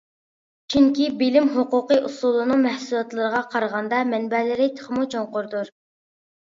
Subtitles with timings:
[0.73, 5.75] چۈنكى بىلىم ھوقۇقى ئۇسۇلىنىڭ مەھسۇلاتلىرىغا قارىغاندا مەنبەلىرى تېخىمۇ چوڭقۇردۇر.